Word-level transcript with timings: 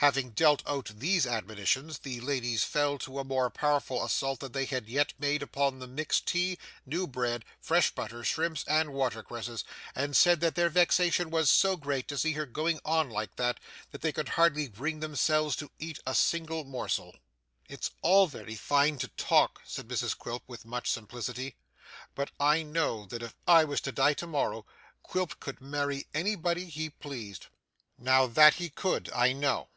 Having 0.00 0.32
dealt 0.32 0.62
out 0.68 0.90
these 0.96 1.26
admonitions, 1.26 2.00
the 2.00 2.20
ladies 2.20 2.64
fell 2.64 2.98
to 2.98 3.18
a 3.18 3.24
more 3.24 3.48
powerful 3.48 4.04
assault 4.04 4.40
than 4.40 4.52
they 4.52 4.66
had 4.66 4.90
yet 4.90 5.14
made 5.18 5.42
upon 5.42 5.78
the 5.78 5.86
mixed 5.86 6.26
tea, 6.26 6.58
new 6.84 7.06
bread, 7.06 7.46
fresh 7.62 7.90
butter, 7.92 8.22
shrimps, 8.22 8.62
and 8.68 8.92
watercresses, 8.92 9.64
and 9.94 10.14
said 10.14 10.40
that 10.42 10.54
their 10.54 10.68
vexation 10.68 11.30
was 11.30 11.48
so 11.48 11.78
great 11.78 12.08
to 12.08 12.18
see 12.18 12.32
her 12.32 12.44
going 12.44 12.78
on 12.84 13.08
like 13.08 13.36
that, 13.36 13.58
that 13.90 14.02
they 14.02 14.12
could 14.12 14.28
hardly 14.28 14.68
bring 14.68 15.00
themselves 15.00 15.56
to 15.56 15.70
eat 15.78 15.98
a 16.04 16.14
single 16.14 16.64
morsel. 16.64 17.16
It's 17.66 17.90
all 18.02 18.26
very 18.26 18.54
fine 18.54 18.98
to 18.98 19.08
talk,' 19.08 19.62
said 19.64 19.88
Mrs 19.88 20.14
Quilp 20.14 20.42
with 20.46 20.66
much 20.66 20.90
simplicity, 20.90 21.56
'but 22.14 22.30
I 22.38 22.62
know 22.62 23.06
that 23.06 23.22
if 23.22 23.34
I 23.48 23.64
was 23.64 23.80
to 23.80 23.92
die 23.92 24.12
to 24.14 24.26
morrow, 24.26 24.66
Quilp 25.02 25.40
could 25.40 25.62
marry 25.62 26.06
anybody 26.12 26.66
he 26.68 26.90
pleased 26.90 27.46
now 27.96 28.26
that 28.26 28.56
he 28.56 28.68
could, 28.68 29.10
I 29.12 29.32
know! 29.32 29.70